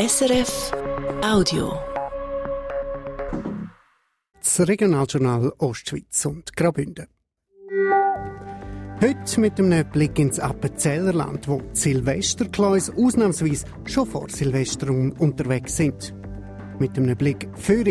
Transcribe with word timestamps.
SRF 0.00 0.70
Audio. 1.24 1.72
Das 4.38 4.60
Regionaljournal 4.68 5.52
Ostschweiz 5.58 6.24
und 6.24 6.54
Graubünden. 6.56 7.08
Heute 9.02 9.40
mit 9.40 9.58
einem 9.58 9.90
Blick 9.90 10.16
ins 10.20 10.38
Appenzellerland, 10.38 11.48
wo 11.48 11.60
Silvesterkleus 11.72 12.90
ausnahmsweise 12.90 13.66
schon 13.86 14.06
vor 14.06 14.28
Silvester 14.28 14.88
unterwegs 14.88 15.76
sind. 15.76 16.14
Mit 16.78 16.96
einem 16.96 17.16
Blick 17.16 17.48
für 17.54 17.82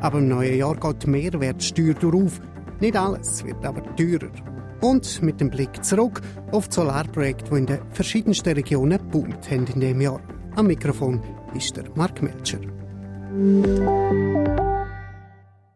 aber 0.00 0.18
im 0.18 0.26
neuen 0.26 0.58
Jahr 0.58 0.74
geht 0.74 1.04
die 1.04 1.10
Mehrwertsteuer 1.10 2.14
auf. 2.14 2.40
Nicht 2.80 2.96
alles 2.96 3.44
wird 3.44 3.64
aber 3.64 3.94
teurer. 3.94 4.32
Und 4.80 5.22
mit 5.22 5.40
dem 5.40 5.50
Blick 5.50 5.84
zurück 5.84 6.20
auf 6.50 6.66
das 6.66 6.74
Solarprojekt, 6.74 7.48
das 7.48 7.58
in 7.58 7.66
den 7.66 7.92
verschiedensten 7.92 8.54
Regionen 8.54 8.98
boomt 9.08 9.48
haben 9.48 9.68
in 9.68 9.80
diesem 9.80 10.00
Jahr. 10.00 10.20
Am 10.56 10.66
Mikrofon 10.66 11.20
ist 11.54 11.76
der 11.76 11.88
Mark 11.94 12.22
Melcher. 12.22 12.60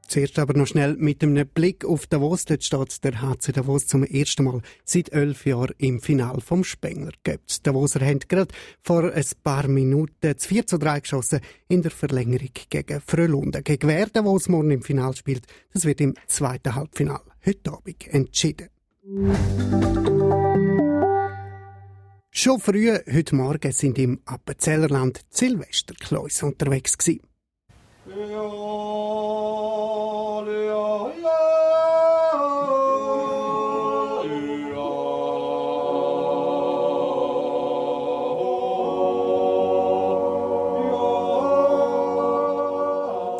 Zuerst 0.08 0.38
aber 0.38 0.54
noch 0.54 0.66
schnell 0.66 0.96
mit 0.96 1.22
einem 1.22 1.46
Blick 1.46 1.84
auf 1.84 2.06
Davos. 2.06 2.46
Dort 2.46 2.64
steht 2.64 3.04
der 3.04 3.20
HC 3.20 3.52
Davos 3.52 3.86
zum 3.86 4.04
ersten 4.04 4.44
Mal 4.44 4.62
seit 4.84 5.12
elf 5.12 5.44
Jahren 5.44 5.74
im 5.76 6.00
Final 6.00 6.40
vom 6.40 6.64
Spengler 6.64 7.12
Cup. 7.22 7.40
Davoser 7.62 8.00
haben 8.00 8.20
gerade 8.20 8.52
vor 8.82 9.12
ein 9.12 9.24
paar 9.44 9.68
Minuten 9.68 10.16
das 10.20 10.46
4 10.46 10.66
zu 10.66 10.78
3 10.78 11.00
geschossen 11.00 11.40
in 11.68 11.82
der 11.82 11.90
Verlängerung 11.90 12.50
gegen 12.70 13.00
Frölunden. 13.02 13.62
Gegen 13.62 13.88
wer 13.88 14.06
Davos 14.06 14.48
morgen 14.48 14.70
im 14.70 14.82
Final 14.82 15.14
spielt, 15.14 15.46
das 15.74 15.84
wird 15.84 16.00
im 16.00 16.14
zweiten 16.26 16.74
Halbfinal 16.74 17.20
heute 17.44 17.72
Abend 17.72 18.08
entschieden. 18.08 18.68
Schon 22.40 22.60
früh 22.60 22.96
heute 23.12 23.34
Morgen 23.34 23.72
sind 23.72 23.98
im 23.98 24.20
Appenzellerland 24.24 25.22
Silvesterkläuse 25.28 26.46
unterwegs 26.46 26.96
gewesen. 26.96 27.20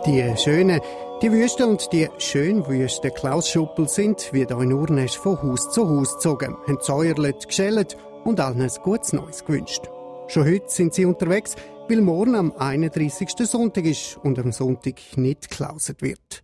Die 0.07 0.37
schönen, 0.37 0.81
die 1.23 1.31
Wüste 1.31 1.69
und 1.69 1.93
die 1.93 2.09
schön 2.19 2.67
wüsten 2.67 3.15
Klausschuppel 3.15 3.89
sind, 3.89 4.29
wie 4.33 4.45
hier 4.45 4.59
in 4.59 4.73
Urnest, 4.73 5.19
von 5.19 5.41
Haus 5.41 5.71
zu 5.71 5.89
Haus 5.89 6.15
gezogen, 6.15 6.57
haben 6.67 6.79
säuerlet, 6.81 7.47
geschellt 7.47 7.97
und 8.25 8.41
allen 8.41 8.61
ein 8.61 8.71
gutes 8.83 9.13
Neues 9.13 9.45
gewünscht. 9.45 9.89
Schon 10.29 10.45
heute 10.45 10.69
sind 10.69 10.95
sie 10.95 11.05
unterwegs, 11.05 11.57
weil 11.89 12.01
morgen 12.01 12.35
am 12.35 12.53
31. 12.53 13.31
Sonntag 13.45 13.85
ist 13.85 14.19
und 14.19 14.39
am 14.39 14.53
Sonntag 14.53 14.97
nicht 15.17 15.49
geklauset 15.49 16.03
wird. 16.03 16.43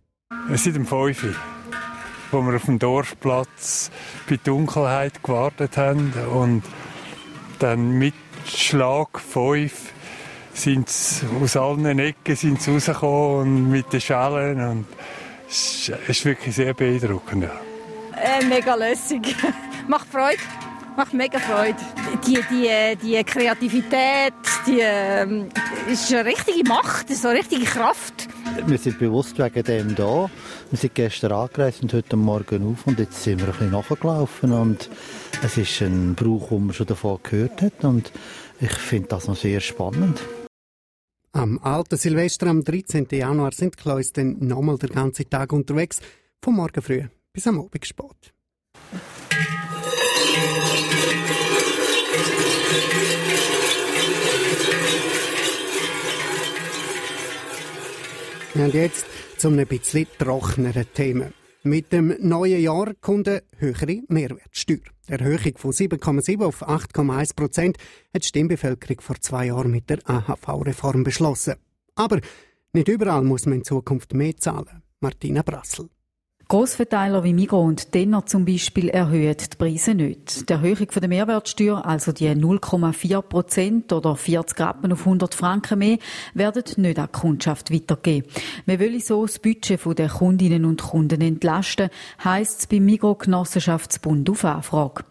Es 0.51 0.63
sind 0.63 0.77
um 0.77 0.85
5 0.85 1.23
Uhr, 1.23 1.35
wo 2.31 2.41
wir 2.41 2.55
auf 2.55 2.65
dem 2.65 2.79
Dorfplatz 2.79 3.91
bei 4.27 4.37
Dunkelheit 4.43 5.21
gewartet 5.23 5.77
haben 5.77 6.13
und 6.33 6.63
dann 7.59 7.91
mit 7.91 8.15
Schlag 8.45 9.19
5 9.19 9.93
sind 10.53 10.89
aus 11.41 11.57
allen 11.57 11.99
Ecken 11.99 12.35
sind 12.35 12.61
sie 12.61 12.71
rausgekommen 12.71 13.39
und 13.39 13.69
mit 13.69 13.91
den 13.91 14.01
Schalen 14.01 14.59
und 14.67 14.85
es 15.47 15.91
ist 16.07 16.25
wirklich 16.25 16.55
sehr 16.55 16.73
beeindruckend. 16.73 17.45
Äh, 18.15 18.45
mega 18.45 18.75
lässig. 18.75 19.35
Macht 19.87 20.07
Freude. 20.07 20.39
Macht 20.97 21.13
mega 21.13 21.39
Freude. 21.39 21.77
Die, 22.25 22.39
die, 22.49 22.95
die 23.03 23.23
Kreativität, 23.23 24.33
die 24.65 24.79
ähm, 24.81 25.49
ist 25.91 26.13
eine 26.13 26.25
richtige 26.25 26.67
Macht, 26.67 27.09
so 27.09 27.27
eine 27.27 27.39
richtige 27.39 27.65
Kraft. 27.65 28.27
Wir 28.65 28.77
sind 28.77 28.99
bewusst 28.99 29.37
wegen 29.37 29.63
dem 29.63 29.95
da. 29.95 30.29
Wir 30.71 30.79
sind 30.79 30.95
gestern 30.95 31.33
angereist 31.33 31.81
und 31.81 31.93
heute 31.93 32.15
Morgen 32.15 32.71
auf 32.71 32.87
und 32.87 32.99
jetzt 32.99 33.23
sind 33.23 33.39
wir 33.39 33.47
ein 33.47 33.51
bisschen 33.51 33.71
nachgelaufen 33.71 34.53
und 34.53 34.89
es 35.43 35.57
ist 35.57 35.81
ein 35.81 36.15
Brauch, 36.15 36.49
den 36.49 36.67
man 36.67 36.73
schon 36.73 36.87
davon 36.87 37.19
gehört 37.23 37.61
hat 37.61 37.83
und 37.83 38.13
ich 38.61 38.73
finde 38.73 39.09
das 39.09 39.27
noch 39.27 39.35
sehr 39.35 39.59
spannend. 39.59 40.21
Am 41.33 41.59
alten 41.59 41.97
Silvester 41.97 42.47
am 42.47 42.63
13. 42.63 43.07
Januar 43.11 43.51
sind 43.51 43.75
Kleus 43.75 44.13
dann 44.13 44.37
nochmal 44.39 44.77
den 44.77 44.91
ganzen 44.91 45.29
Tag 45.29 45.51
unterwegs, 45.51 45.99
vom 46.41 46.55
Morgen 46.55 46.81
früh 46.81 47.03
bis 47.33 47.47
am 47.47 47.59
Abend 47.59 47.85
spät. 47.85 48.33
Und 58.55 58.73
jetzt 58.73 59.05
zu 59.37 59.49
einem 59.49 59.67
bisschen 59.67 60.07
trockeneren 60.17 60.85
Thema. 60.93 61.29
Mit 61.63 61.91
dem 61.91 62.15
neuen 62.21 62.61
Jahr 62.61 62.93
kommt 63.01 63.27
eine 63.27 63.43
höhere 63.57 64.01
Mehrwertsteuer. 64.07 64.77
Die 65.09 65.11
Erhöhung 65.11 65.57
von 65.57 65.71
7,7 65.71 66.41
auf 66.41 66.65
8,1 66.65 67.35
Prozent 67.35 67.77
hat 68.13 68.23
die 68.23 68.27
Stimmbevölkerung 68.27 69.01
vor 69.01 69.19
zwei 69.19 69.47
Jahren 69.47 69.71
mit 69.71 69.89
der 69.89 69.99
AHV-Reform 70.09 71.03
beschlossen. 71.03 71.55
Aber 71.95 72.21
nicht 72.71 72.87
überall 72.87 73.23
muss 73.23 73.45
man 73.45 73.55
in 73.55 73.63
Zukunft 73.65 74.13
mehr 74.13 74.37
zahlen. 74.37 74.83
Martina 75.01 75.41
Brassel. 75.41 75.89
Grossverteiler 76.47 77.23
wie 77.23 77.33
Migros 77.33 77.65
und 77.65 77.95
Denner 77.95 78.23
zum 78.27 78.45
Beispiel 78.45 78.89
erhöhen 78.89 79.35
die 79.35 79.57
Preise 79.57 79.95
nicht. 79.95 80.47
Die 80.47 80.53
Erhöhung 80.53 80.87
der 80.95 81.07
Mehrwertsteuer, 81.07 81.83
also 81.83 82.11
die 82.11 82.29
0,4 82.29 83.23
Prozent 83.23 83.91
oder 83.91 84.15
40 84.15 84.59
Rappen 84.59 84.93
auf 84.93 84.99
100 84.99 85.33
Franken 85.33 85.79
mehr, 85.79 85.97
werden 86.35 86.63
nicht 86.77 86.99
an 86.99 87.09
die 87.11 87.19
Kundschaft 87.19 87.73
weitergeben. 87.73 88.27
Man 88.67 88.77
will 88.77 89.01
so 89.01 89.25
das 89.25 89.39
Budget 89.39 89.97
der 89.97 90.09
Kundinnen 90.09 90.65
und 90.65 90.83
Kunden 90.83 91.21
entlasten, 91.21 91.89
heisst 92.23 92.59
es 92.59 92.67
beim 92.67 92.85
Migros 92.85 93.17
Genossenschaftsbund 93.17 94.29
auf 94.29 94.45
Anfrage. 94.45 95.03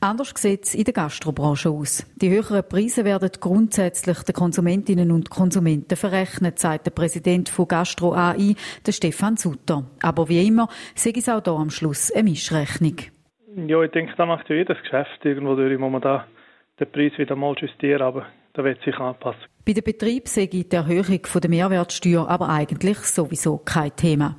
Anders 0.00 0.32
sieht 0.36 0.64
es 0.64 0.74
in 0.74 0.84
der 0.84 0.94
Gastrobranche 0.94 1.68
aus. 1.68 2.04
Die 2.16 2.30
höheren 2.30 2.66
Preise 2.66 3.04
werden 3.04 3.30
grundsätzlich 3.38 4.20
den 4.20 4.34
Konsumentinnen 4.34 5.10
und 5.10 5.28
Konsumenten 5.28 5.96
verrechnet, 5.96 6.58
sagt 6.58 6.86
der 6.86 6.92
Präsident 6.92 7.50
von 7.50 7.68
Gastro 7.68 8.14
AI, 8.14 8.54
der 8.86 8.92
Stefan 8.92 9.36
Sutter. 9.36 9.84
Aber 10.00 10.28
wie 10.28 10.46
immer, 10.46 10.68
sei 10.94 11.12
es 11.16 11.28
auch 11.28 11.42
hier 11.42 11.52
am 11.52 11.70
Schluss 11.70 12.10
eine 12.12 12.24
Mischrechnung. 12.24 12.96
Ja, 13.66 13.82
ich 13.82 13.90
denke, 13.90 14.14
da 14.16 14.26
macht 14.26 14.48
ja 14.48 14.56
jedes 14.56 14.80
Geschäft 14.82 15.24
irgendwo 15.24 15.54
durch. 15.54 15.78
Momentan 15.78 16.24
den 16.78 16.90
Preis 16.90 17.12
wieder 17.18 17.36
mal 17.36 17.54
justieren, 17.58 18.02
aber 18.02 18.26
da 18.54 18.64
wird 18.64 18.82
sich 18.82 18.96
anpassen. 18.96 19.42
Bei 19.64 19.72
den 19.72 19.84
Betrieben 19.84 20.26
sehe 20.26 20.48
die 20.48 20.68
Erhöhung 20.70 21.20
der 21.42 21.50
Mehrwertsteuer 21.50 22.26
aber 22.28 22.48
eigentlich 22.48 22.98
sowieso 22.98 23.58
kein 23.58 23.94
Thema. 23.94 24.36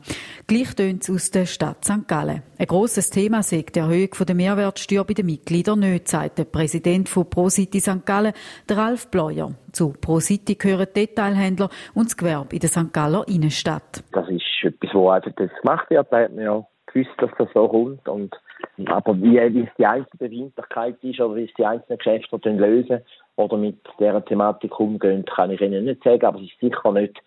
Gleich 0.48 0.74
tönt 0.74 1.04
es 1.04 1.10
aus 1.10 1.32
der 1.32 1.46
Stadt 1.46 1.86
St. 1.86 2.08
Gallen. 2.08 2.42
Ein 2.58 2.66
grosses 2.66 3.12
Thema 3.12 3.44
sagt 3.44 3.76
die 3.76 3.80
Erhöhung 3.80 4.10
der 4.28 4.36
Mehrwertsteuer 4.36 5.06
bei 5.06 5.14
den 5.14 5.28
Mitgliedern 5.28 5.80
nicht, 5.80 6.08
sagt 6.08 6.40
der 6.40 6.46
Präsident 6.46 7.08
von 7.08 7.30
ProCity 7.30 7.80
St. 7.80 8.06
Gallen, 8.06 8.34
der 8.68 8.78
Ralf 8.78 9.12
Bleuer. 9.12 9.54
Zu 9.72 9.94
ProCity 9.94 10.56
gehören 10.56 10.88
Detailhändler 10.96 11.70
und 11.94 12.08
das 12.08 12.18
Gewerbe 12.18 12.56
in 12.56 12.60
der 12.62 12.70
St. 12.70 12.92
Galler 12.92 13.28
Innenstadt. 13.28 14.04
Das 14.12 14.28
ist 14.30 14.39
wo 15.00 15.10
einfach 15.10 15.32
das 15.36 15.50
gemacht 15.62 15.90
wird. 15.90 16.08
Da 16.12 16.22
hat 16.22 16.34
man 16.34 16.44
ja 16.44 16.66
gewusst, 16.88 17.12
dass 17.18 17.32
das 17.38 17.48
so 17.54 17.68
kommt. 17.68 18.08
Und, 18.08 18.36
aber 18.88 19.16
wie, 19.18 19.38
wie 19.54 19.62
es 19.62 19.76
die 19.78 19.86
einzelne 19.86 20.18
Befindlichkeit 20.18 20.96
ist 21.02 21.20
oder 21.20 21.36
wie 21.36 21.46
es 21.46 21.54
die 21.58 21.66
einzelnen 21.66 21.98
Geschäfte 21.98 22.50
lösen 22.50 23.02
oder 23.36 23.58
mit 23.58 23.78
dieser 24.00 24.24
Thematik 24.24 24.80
umgehen, 24.80 25.26
kann 25.26 25.52
ich 25.52 25.62
Ihnen 25.62 25.86
nicht 25.86 26.04
sagen. 26.04 26.26
Aber 26.26 26.40
es 26.40 26.46
ist 26.46 26.60
sicher 26.60 26.92
nicht 26.92 27.18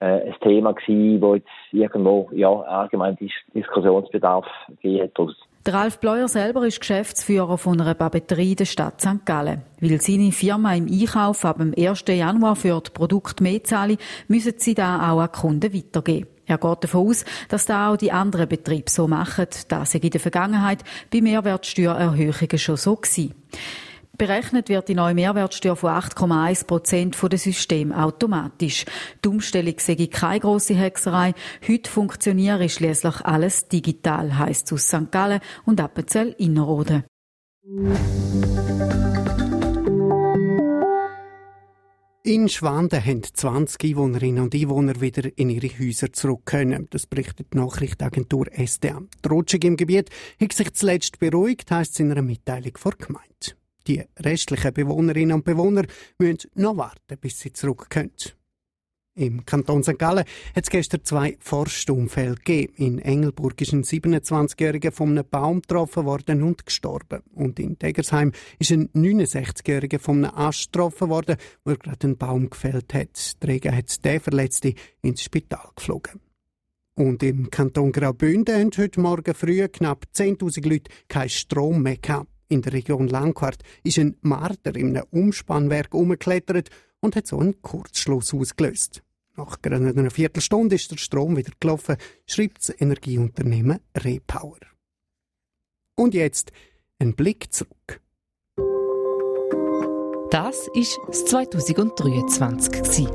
äh, 0.00 0.28
ein 0.28 0.34
Thema 0.40 0.72
gewesen, 0.72 1.22
wo 1.22 1.34
jetzt 1.34 1.48
irgendwo 1.70 2.28
ja, 2.32 2.50
allgemein 2.50 3.16
Diskussionsbedarf 3.54 4.46
gegeben 4.68 5.10
hat. 5.16 5.36
Der 5.64 5.74
Ralf 5.74 6.00
Bleuer 6.00 6.26
selber 6.26 6.66
ist 6.66 6.80
Geschäftsführer 6.80 7.56
von 7.56 7.80
einer 7.80 7.94
Papeterie 7.94 8.56
der 8.56 8.64
Stadt 8.64 9.00
St. 9.00 9.24
Gallen. 9.24 9.62
Weil 9.80 10.00
seine 10.00 10.32
Firma 10.32 10.74
im 10.74 10.88
Einkauf 10.90 11.44
ab 11.44 11.58
dem 11.58 11.72
1. 11.78 12.04
Januar 12.08 12.56
für 12.56 12.80
die 12.80 12.90
Produkte 12.90 13.44
mehr 13.44 13.62
zahlen, 13.62 13.96
müssen 14.26 14.54
sie 14.58 14.74
da 14.74 15.12
auch 15.12 15.20
an 15.20 15.30
Kunden 15.30 15.72
weitergeben. 15.72 16.26
Er 16.46 16.58
geht 16.58 16.84
davon 16.84 17.08
aus, 17.08 17.24
dass 17.48 17.66
da 17.66 17.90
auch 17.90 17.96
die 17.96 18.12
anderen 18.12 18.48
Betriebe 18.48 18.90
so 18.90 19.06
machen. 19.06 19.46
Das 19.68 19.92
sei 19.92 19.98
in 19.98 20.10
der 20.10 20.20
Vergangenheit 20.20 20.82
bei 21.12 21.20
Mehrwertsteuererhöhungen 21.20 22.58
schon 22.58 22.76
so 22.76 22.96
gewesen. 22.96 23.34
Berechnet 24.18 24.68
wird 24.68 24.88
die 24.88 24.94
neue 24.94 25.14
Mehrwertsteuer 25.14 25.74
von 25.74 25.90
8,1 25.90 26.66
Prozent 26.66 27.16
von 27.16 27.30
dem 27.30 27.38
System 27.38 27.92
automatisch. 27.92 28.84
Die 29.24 29.28
Umstellung 29.28 29.74
sei 29.78 29.96
keine 30.10 30.40
grosse 30.40 30.74
Hexerei. 30.74 31.32
Heute 31.66 31.90
funktioniere 31.90 32.68
schließlich 32.68 33.22
alles 33.22 33.68
digital, 33.68 34.38
heisst 34.38 34.66
es 34.66 34.72
aus 34.74 34.88
St. 34.88 35.10
Gallen 35.10 35.40
und 35.64 35.80
Appenzell 35.80 36.34
Innerrhoden. 36.38 37.04
In 42.24 42.48
Schwanden 42.48 43.04
haben 43.04 43.24
20 43.24 43.82
Einwohnerinnen 43.82 44.44
und 44.44 44.54
Einwohner 44.54 45.00
wieder 45.00 45.28
in 45.36 45.50
ihre 45.50 45.66
Häuser 45.66 46.12
zurück 46.12 46.42
können. 46.44 46.86
Das 46.90 47.04
berichtet 47.04 47.48
die 47.52 47.56
Nachrichtenagentur 47.56 48.46
SDA. 48.52 49.02
Die 49.24 49.28
Rutschung 49.28 49.60
im 49.62 49.76
Gebiet 49.76 50.08
hat 50.40 50.52
sich 50.52 50.72
zuletzt 50.72 51.18
beruhigt, 51.18 51.72
heisst 51.72 51.94
es 51.94 51.98
in 51.98 52.12
einer 52.12 52.22
Mitteilung 52.22 52.76
vor 52.76 52.92
Gemeinde. 52.92 53.56
Die 53.88 54.04
restlichen 54.20 54.72
Bewohnerinnen 54.72 55.34
und 55.34 55.44
Bewohner 55.44 55.82
müssen 56.16 56.48
noch 56.54 56.76
warten, 56.76 57.18
bis 57.20 57.40
sie 57.40 57.52
zurück 57.52 57.90
können. 57.90 58.12
Im 59.14 59.44
Kanton 59.44 59.82
St. 59.82 59.98
Gallen 59.98 60.24
hat 60.56 60.64
es 60.64 60.70
gestern 60.70 61.04
zwei 61.04 61.36
Forstunfälle 61.38 62.36
gegeben. 62.36 62.72
In 62.76 62.98
Engelburg 62.98 63.60
ist 63.60 63.74
ein 63.74 63.84
27-Jähriger 63.84 64.90
von 64.90 65.10
einem 65.10 65.28
Baum 65.28 65.60
getroffen 65.60 66.06
worden 66.06 66.42
und 66.42 66.64
gestorben. 66.64 67.20
Und 67.34 67.58
in 67.58 67.78
Degersheim 67.78 68.32
ist 68.58 68.72
ein 68.72 68.88
69-Jähriger 68.94 69.98
von 69.98 70.24
einem 70.24 70.34
Ast 70.34 70.72
getroffen 70.72 71.10
worden, 71.10 71.36
wo 71.62 71.72
er 71.72 71.76
gerade 71.76 72.06
einen 72.06 72.16
Baum 72.16 72.48
gefällt 72.48 72.94
hat. 72.94 73.40
Träger 73.40 73.76
hat 73.76 74.02
der 74.02 74.18
Verletzte 74.18 74.72
ins 75.02 75.22
Spital 75.22 75.68
geflogen. 75.76 76.20
Und 76.94 77.22
im 77.22 77.50
Kanton 77.50 77.92
Graubünden 77.92 78.54
haben 78.54 78.70
heute 78.78 79.00
Morgen 79.00 79.34
früh 79.34 79.68
knapp 79.68 80.06
10.000 80.14 80.66
Leute 80.66 80.90
keinen 81.08 81.28
Strom 81.28 81.82
mehr 81.82 81.98
gehabt. 81.98 82.30
In 82.48 82.62
der 82.62 82.72
Region 82.72 83.08
Langquart 83.08 83.62
ist 83.82 83.98
ein 83.98 84.16
Marder 84.22 84.74
in 84.74 84.96
einem 84.96 85.06
Umspannwerk 85.10 85.92
umgeklettert 85.94 86.70
und 87.02 87.16
hat 87.16 87.26
so 87.26 87.38
einen 87.38 87.60
Kurzschluss 87.60 88.32
ausgelöst. 88.32 89.02
Nach 89.36 89.60
gerade 89.60 89.88
einer 89.88 90.10
Viertelstunde 90.10 90.76
ist 90.76 90.90
der 90.90 90.96
Strom 90.96 91.36
wieder 91.36 91.52
gelaufen, 91.60 91.96
schreibt 92.26 92.58
das 92.58 92.80
Energieunternehmen 92.80 93.80
Repower. 93.96 94.60
Und 95.96 96.14
jetzt 96.14 96.52
ein 96.98 97.14
Blick 97.14 97.52
zurück. 97.52 98.00
Das 100.30 100.68
ist 100.74 100.98
das 101.06 101.26
2023. 101.26 103.06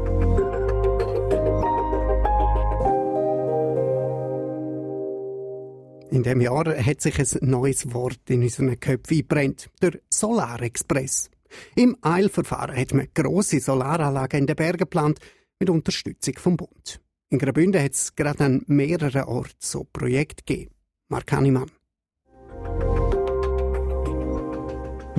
In 6.10 6.24
dem 6.24 6.42
Jahr 6.42 6.66
hat 6.66 7.01
sich 7.01 7.19
ein 7.19 7.50
neues 7.50 7.94
Wort 7.94 8.19
in 8.30 8.42
unseren 8.42 8.80
Köpfen 8.80 9.18
eingebrennt, 9.18 9.69
der 9.81 10.00
Solarexpress. 10.10 11.30
Im 11.76 11.98
Eilverfahren 12.02 12.76
hat 12.76 12.94
man 12.94 13.08
grosse 13.14 13.60
Solaranlagen 13.60 14.42
in 14.42 14.48
den 14.48 14.56
Bergen 14.56 14.78
geplant, 14.78 15.20
mit 15.60 15.70
Unterstützung 15.70 16.36
vom 16.38 16.58
Bund. 16.58 17.00
In 17.30 17.40
Graubünden 17.40 17.84
hat 17.84 17.94
es 17.94 18.16
gerade 18.16 18.46
an 18.46 18.64
mehreren 18.68 19.24
Orten 19.24 19.56
so 19.60 19.86
Projekte 19.92 20.44
gegeben. 20.46 20.72
Mark 21.10 21.32
Hannemann. 21.32 21.72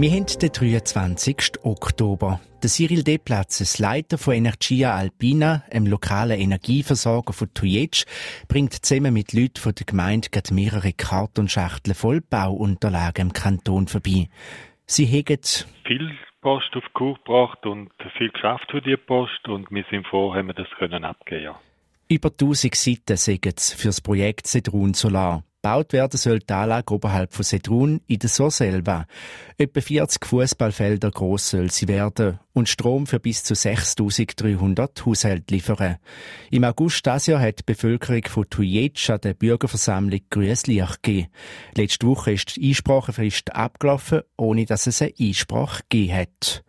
Wir 0.01 0.13
haben 0.13 0.27
den 0.27 0.53
23. 0.53 1.65
Oktober. 1.65 2.41
Der 2.63 2.71
Cyril 2.71 3.03
Deplatz, 3.03 3.79
Leiter 3.79 4.17
von 4.17 4.35
Energia 4.35 4.95
Alpina, 4.95 5.65
einem 5.73 5.89
lokalen 5.89 6.39
Energieversorger 6.39 7.33
von 7.33 7.53
Tujetsch, 7.53 8.05
bringt 8.47 8.75
zusammen 8.87 9.13
mit 9.13 9.33
Leuten 9.33 9.61
von 9.61 9.75
der 9.75 9.87
Gemeinde 9.87 10.29
mehrere 10.53 10.93
Kartonschachteln 10.93 11.97
voll 11.97 12.21
Bauunterlagen 12.21 13.29
im 13.29 13.33
Kanton 13.33 13.89
vorbei. 13.89 14.29
Sie 14.91 15.05
hegen 15.05 15.39
viel 15.87 16.19
Post 16.41 16.75
auf 16.75 16.85
Kur 16.95 17.15
gebracht 17.17 17.67
und 17.67 17.91
viel 18.17 18.31
Kraft 18.31 18.71
für 18.71 18.81
die 18.81 18.97
Post 18.97 19.47
und 19.47 19.71
wir 19.71 19.85
sind 19.91 20.07
froh, 20.07 20.35
haben 20.35 20.47
wir 20.47 20.55
das 20.55 20.69
können 20.79 21.05
abgeben. 21.05 21.45
Ja. 21.45 21.61
Über 22.09 22.31
1000 22.31 22.75
Seiten 22.75 23.17
sagen 23.19 23.53
es 23.55 23.75
für 23.75 23.89
das 23.89 24.01
Projekt 24.01 24.47
Sedrun 24.47 24.95
Solar. 24.95 25.45
Gebaut 25.61 25.93
werden 25.93 26.17
soll 26.17 26.39
die 26.39 26.53
Anlage 26.53 26.95
oberhalb 26.95 27.35
von 27.35 27.45
Sedrun 27.45 28.01
in 28.07 28.21
der 28.21 28.29
Soselva. 28.29 29.07
Etwa 29.57 29.81
40 29.81 30.25
Fußballfelder 30.25 31.11
gross 31.11 31.51
soll 31.51 31.73
sie 31.73 31.89
werden 31.89 32.39
und 32.53 32.69
Strom 32.69 33.09
für 33.09 33.19
bis 33.19 33.43
zu 33.43 33.57
6300 33.57 35.05
Haushalte 35.05 35.53
liefern. 35.53 35.97
Im 36.53 36.63
August 36.63 37.05
dieses 37.05 37.27
Jahr 37.27 37.41
hat 37.41 37.59
die 37.59 37.65
Bevölkerung 37.67 38.23
von 38.29 38.49
Tujetsch 38.49 39.09
der 39.09 39.35
Bürgerversammlung 39.35 40.21
grünes 40.31 40.69
Licht 40.69 41.03
gegeben. 41.03 41.29
Letzte 41.75 42.07
Woche 42.07 42.33
ist 42.33 42.55
die 42.55 42.69
Einsprachefrist 42.69 43.53
abgelaufen, 43.53 44.21
ohne 44.37 44.65
dass 44.65 44.87
es 44.87 45.03
eine 45.03 45.15
Einsprache 45.19 45.83
gegeben 45.89 46.15
hat. 46.19 46.65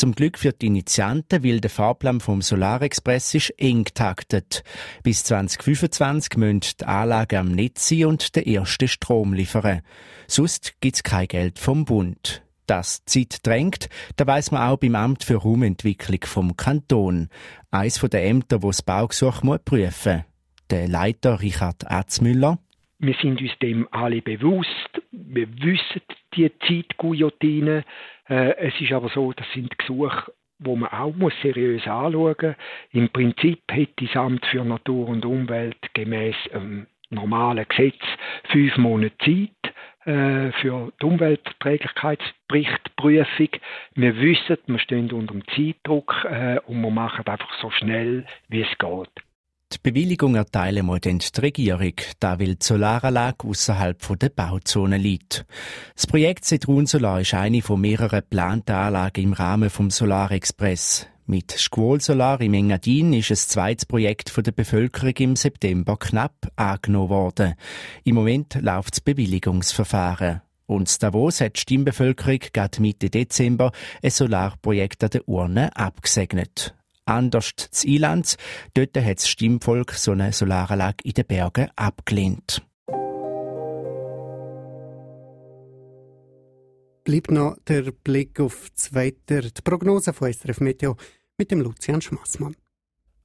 Zum 0.00 0.14
Glück 0.14 0.38
für 0.38 0.52
die 0.54 0.68
Initianten, 0.68 1.44
weil 1.44 1.60
der 1.60 1.68
Fahrplan 1.68 2.20
vom 2.20 2.40
Solarexpress 2.40 3.34
ist 3.34 3.50
eng 3.58 3.84
getaktet. 3.84 4.64
Bis 5.02 5.24
2025 5.24 6.38
müssen 6.38 6.62
die 6.80 6.86
Anlagen 6.86 7.36
am 7.36 7.48
Netz 7.52 7.86
sein 7.86 8.06
und 8.06 8.34
den 8.34 8.46
ersten 8.46 8.88
Strom 8.88 9.34
liefern. 9.34 9.82
Sonst 10.26 10.80
gibt's 10.80 11.02
kein 11.02 11.28
Geld 11.28 11.58
vom 11.58 11.84
Bund. 11.84 12.42
Das 12.66 13.04
Zeit 13.04 13.46
drängt, 13.46 13.90
da 14.16 14.26
weiß 14.26 14.52
man 14.52 14.70
auch 14.70 14.78
beim 14.78 14.94
Amt 14.94 15.22
für 15.22 15.36
Raumentwicklung 15.36 16.20
vom 16.24 16.56
Kanton. 16.56 17.28
Eins 17.70 17.98
von 17.98 18.08
den 18.08 18.24
Ämtern, 18.24 18.62
wo 18.62 18.68
das 18.68 18.80
Baugesuch 18.80 19.42
muss 19.42 19.58
prüfen. 19.62 20.24
Der 20.70 20.88
Leiter 20.88 21.42
Richard 21.42 21.90
Atzmüller. 21.90 22.58
Wir 23.00 23.16
sind 23.20 23.38
uns 23.38 23.52
dem 23.60 23.86
alle 23.90 24.22
bewusst. 24.22 25.02
Wir 25.10 25.46
wissen 25.58 26.00
die 26.34 26.50
Zeitguillotine. 26.66 27.84
Äh, 28.30 28.68
es 28.68 28.80
ist 28.80 28.92
aber 28.92 29.08
so, 29.08 29.32
das 29.32 29.46
sind 29.52 29.76
Gesuche, 29.78 30.32
wo 30.60 30.76
man 30.76 30.90
auch 30.90 31.12
muss 31.14 31.34
seriös 31.42 31.86
anschauen 31.86 32.36
muss. 32.40 32.54
Im 32.92 33.10
Prinzip 33.10 33.60
hätte 33.70 34.06
das 34.06 34.16
Amt 34.16 34.46
für 34.46 34.64
Natur 34.64 35.08
und 35.08 35.24
Umwelt 35.24 35.78
gemäß 35.94 36.36
ähm, 36.52 36.86
normalen 37.10 37.66
Gesetz 37.68 38.00
fünf 38.50 38.76
Monate 38.76 39.16
Zeit 39.18 39.50
äh, 40.04 40.52
für 40.60 40.92
die 41.00 41.04
Umweltverträglichkeitsberichtprüfung. 41.04 43.48
Wir 43.96 44.16
wissen, 44.16 44.58
wir 44.66 44.78
stehen 44.78 45.10
unter 45.10 45.32
dem 45.32 45.42
Zeitdruck 45.48 46.24
äh, 46.30 46.60
und 46.66 46.80
wir 46.80 46.90
machen 46.90 47.26
einfach 47.26 47.52
so 47.60 47.70
schnell, 47.70 48.24
wie 48.48 48.62
es 48.62 48.78
geht. 48.78 49.10
Die 49.72 49.78
Bewilligung 49.82 50.34
erteilen 50.34 50.86
muss 50.86 51.02
dann 51.02 51.20
die 51.20 51.40
Regierung, 51.40 51.94
da 52.18 52.40
weil 52.40 52.56
die 52.56 52.64
Solaranlage 52.64 53.46
ausserhalb 53.46 54.04
der 54.18 54.28
Bauzone 54.28 54.98
liegt. 54.98 55.46
Das 55.94 56.08
Projekt 56.08 56.44
Citroen 56.44 56.86
Solar 56.86 57.20
ist 57.20 57.34
eine 57.34 57.62
von 57.62 57.80
mehreren 57.80 58.20
geplanten 58.20 58.72
Anlagen 58.72 59.22
im 59.22 59.32
Rahmen 59.32 59.70
vom 59.70 59.90
Solarexpress. 59.90 61.06
Mit 61.26 61.52
Squol 61.52 62.00
Solar 62.00 62.40
im 62.40 62.54
Engadin 62.54 63.12
ist 63.12 63.30
ein 63.30 63.36
zweites 63.36 63.86
Projekt 63.86 64.28
von 64.28 64.42
der 64.42 64.50
Bevölkerung 64.50 65.14
im 65.18 65.36
September 65.36 65.96
knapp 65.96 66.50
angenommen 66.56 67.10
worden. 67.10 67.54
Im 68.02 68.16
Moment 68.16 68.56
läuft 68.60 68.94
das 68.94 69.00
Bewilligungsverfahren. 69.00 70.42
Und 70.66 71.00
Davos 71.00 71.40
hat 71.40 71.56
die 71.56 71.60
Stimmbevölkerung 71.60 72.40
gerade 72.52 72.82
Mitte 72.82 73.08
Dezember 73.08 73.70
ein 74.02 74.10
Solarprojekt 74.10 75.04
an 75.04 75.10
der 75.10 75.28
Urne 75.28 75.76
abgesegnet 75.76 76.74
anders 77.10 77.52
zu 77.70 77.88
Eiland. 77.88 78.36
Dort 78.74 78.96
hat 78.96 79.18
das 79.18 79.28
Stimmvolk 79.28 79.92
so 79.92 80.12
eine 80.12 80.32
Solaranlage 80.32 81.04
in 81.04 81.12
den 81.12 81.26
Bergen 81.26 81.68
abgelehnt. 81.76 82.62
Bleibt 87.04 87.30
noch 87.30 87.56
der 87.66 87.90
Blick 87.92 88.38
auf 88.40 88.68
das 88.74 88.94
Wetter, 88.94 89.42
die 89.42 89.62
Prognose 89.62 90.12
von 90.12 90.32
SRF 90.32 90.60
Meteo 90.60 90.96
mit 91.38 91.50
dem 91.50 91.60
Lucian 91.60 92.00
Schmassmann. 92.00 92.54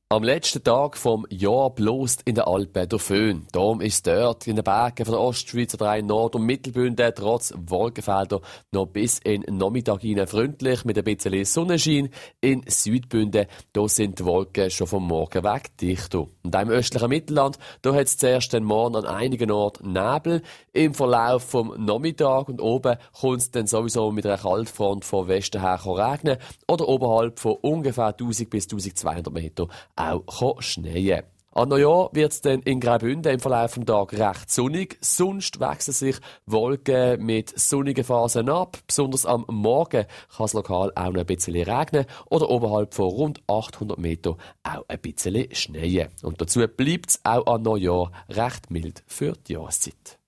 Am 0.10 0.22
letzten 0.22 0.64
Tag 0.64 0.98
vom 0.98 1.26
Jahr 1.32 1.72
bloßt 1.72 2.22
in 2.26 2.36
der 2.36 2.48
Alpen 2.48 2.88
der 2.88 3.00
Föhn. 3.00 3.48
Darum 3.52 3.82
ist 3.82 4.06
dort 4.06 4.46
in 4.46 4.56
den 4.56 4.64
Bergen 4.64 5.04
von 5.04 5.14
der 5.14 5.20
Ostschweiz 5.20 5.72
drei 5.72 6.04
Nord- 6.04 6.36
und 6.36 6.46
Mittelbünden 6.46 7.12
trotz 7.16 7.52
Wolkenfelder 7.58 8.42
noch 8.72 8.86
bis 8.86 9.18
in 9.18 9.42
den 9.42 9.58
Nachmittag 9.58 10.02
hinein 10.02 10.28
freundlich 10.28 10.86
mit 10.86 11.00
ein 11.00 11.04
bisschen 11.06 11.44
Sonnenschein. 11.44 12.10
In 12.40 12.64
Südbünden, 12.68 13.48
da 13.74 13.88
sind 13.88 14.20
die 14.20 14.26
Wolken 14.26 14.70
schon 14.70 14.86
vom 14.86 15.08
Morgen 15.08 15.44
weg 15.44 15.76
dichter. 15.78 16.28
Und 16.44 16.54
im 16.54 16.70
östlichen 16.70 17.10
Mittelland, 17.10 17.58
da 17.82 17.96
hat 17.96 18.06
es 18.06 18.18
zuerst 18.18 18.54
den 18.54 18.64
Morgen 18.64 18.98
an 18.98 19.06
einigen 19.06 19.50
Orten 19.50 19.92
Nebel. 19.92 20.44
Im 20.72 20.94
Verlauf 20.94 21.42
vom 21.46 21.74
Nachmittag 21.84 22.48
und 22.48 22.62
oben 22.62 22.98
kommt 23.20 23.40
es 23.40 23.50
dann 23.50 23.66
sowieso 23.66 24.12
mit 24.12 24.28
einer 24.28 24.38
Kaltfront 24.38 25.04
von 25.04 25.28
Westen 25.28 25.62
her 25.62 25.80
regnen 25.84 26.38
oder 26.68 26.88
oberhalb 26.88 27.40
von 27.40 27.54
ungefähr 27.54 28.10
1000 28.10 28.52
bis 28.52 28.66
1200 28.66 29.34
Meter 29.34 29.68
auch 30.14 30.62
schneien 30.62 31.24
an 31.58 31.70
Neujahr 31.70 32.10
wird 32.12 32.34
es 32.34 32.42
dann 32.42 32.62
in 32.64 32.82
Graubünden 32.82 33.32
im 33.32 33.40
Verlauf 33.40 33.76
des 33.76 33.86
Tages 33.86 34.20
recht 34.20 34.52
sonnig. 34.52 34.98
Sonst 35.00 35.62
wechseln 35.62 35.94
sich 35.94 36.18
Wolken 36.46 37.26
mit 37.26 37.58
sonnigen 37.58 38.04
Phasen 38.04 38.50
ab. 38.50 38.78
Besonders 38.86 39.26
am 39.26 39.46
Morgen 39.48 40.06
kann 40.36 40.46
es 40.46 40.52
lokal 40.52 40.92
auch 40.96 41.14
noch 41.14 41.22
ein 41.22 41.26
bisschen 41.26 41.56
regnen 41.56 42.08
oder 42.26 42.50
oberhalb 42.50 42.94
von 42.94 43.06
rund 43.06 43.42
800 43.48 43.98
Meter 43.98 44.36
auch 44.64 44.84
ein 44.90 45.00
bisschen 45.00 45.48
schneien. 45.56 46.10
Und 46.24 46.42
dazu 46.42 46.60
bleibt 46.68 47.12
es 47.12 47.22
auch 47.24 47.48
an 47.48 47.62
Neujahr 47.62 48.12
recht 48.28 48.70
mild 48.70 49.04
für 49.08 49.32
die 49.48 49.54
Jahreszeit. 49.54 50.20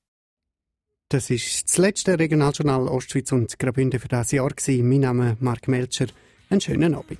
Das 1.10 1.29
ist 1.29 1.67
das 1.67 1.77
letzte 1.77 2.17
Regionaljournal 2.17 2.88
Ostschweiz 2.88 3.34
und 3.34 3.60
Graubünden 3.60 4.00
für 4.00 4.07
dieses 4.07 4.31
Jahr. 4.31 4.50
Mein 4.65 5.01
Name 5.01 5.31
ist 5.34 5.41
Mark 5.41 5.67
Melcher. 5.67 6.07
Einen 6.50 6.62
schönen 6.62 6.96
Abend. 6.96 7.19